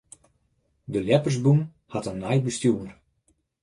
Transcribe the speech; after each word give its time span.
De 0.91 0.99
ljeppersbûn 1.05 1.61
hat 1.91 2.09
in 2.11 2.17
nij 2.21 2.39
bestjoer. 2.45 2.89